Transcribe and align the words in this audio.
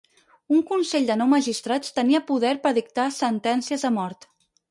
Un 0.53 0.61
consell 0.69 1.03
de 1.09 1.17
nou 1.19 1.29
magistrats 1.33 1.93
tenia 1.99 2.23
poder 2.31 2.53
per 2.65 2.73
dictar 2.79 3.07
sentències 3.19 3.87
de 3.89 3.95
mort. 4.01 4.29